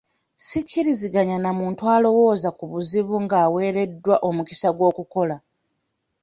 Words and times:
Sikkiriziganya 0.47 1.37
na 1.43 1.51
muntu 1.59 1.83
alowooza 1.95 2.49
ku 2.57 2.63
bizibu 2.71 3.15
nga 3.23 3.37
aweereddwa 3.45 4.15
omukisa 4.27 4.67
ogw'okukola. 4.71 5.35